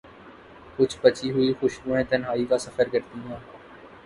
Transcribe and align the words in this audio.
کچھ 0.77 0.97
بچی 1.01 1.31
ہوئی 1.31 1.53
خوشبویں 1.59 2.03
تنہائی 2.09 2.45
کا 2.45 2.57
سفر 2.57 2.87
کرتی 2.91 3.19
ہیں۔ 3.19 3.39